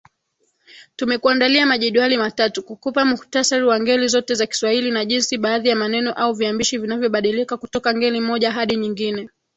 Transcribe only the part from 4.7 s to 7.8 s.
na jinsi baadhi ya maneno au viambishi vinavyobadilika